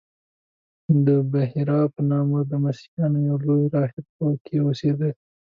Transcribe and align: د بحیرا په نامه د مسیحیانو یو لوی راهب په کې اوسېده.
د 1.05 1.07
بحیرا 1.31 1.81
په 1.93 2.01
نامه 2.11 2.39
د 2.49 2.51
مسیحیانو 2.63 3.17
یو 3.27 3.37
لوی 3.47 3.65
راهب 3.75 4.05
په 4.17 4.25
کې 4.45 4.55
اوسېده. 4.65 5.09